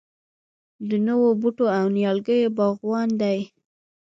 د 0.89 0.91
نوو 1.07 1.29
بوټو 1.41 1.65
او 1.77 1.85
نیالګیو 1.95 2.55
باغوانان 2.57 3.09
دي. 3.21 3.39